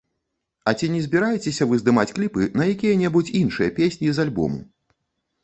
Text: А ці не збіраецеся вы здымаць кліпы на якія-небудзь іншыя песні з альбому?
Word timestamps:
А 0.69 0.71
ці 0.77 0.87
не 0.93 1.01
збіраецеся 1.05 1.67
вы 1.73 1.79
здымаць 1.81 2.07
кліпы 2.15 2.49
на 2.61 2.67
якія-небудзь 2.73 3.31
іншыя 3.43 3.77
песні 3.79 4.09
з 4.19 4.27
альбому? 4.27 4.59